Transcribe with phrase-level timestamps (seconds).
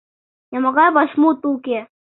[0.51, 1.79] Нимогай вашмут уке.